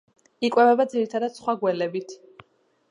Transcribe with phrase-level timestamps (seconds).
[0.47, 2.19] იკვებება ძირითადად სხვა გველებით.